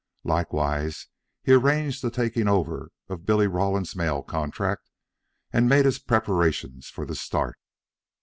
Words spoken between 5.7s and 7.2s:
his preparations for the